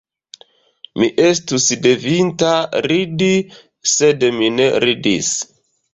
Mi 1.01 1.09
estus 1.25 1.67
devinta 1.83 2.53
ridi, 2.87 3.31
sed 3.95 4.29
mi 4.39 4.51
ne 4.59 4.71
ridis. 4.87 5.35